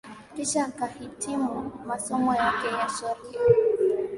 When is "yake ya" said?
2.35-2.87